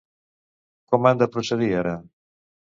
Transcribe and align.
Com 0.95 1.09
han 1.11 1.21
de 1.23 1.29
procedir 1.37 1.71
ara? 1.85 1.95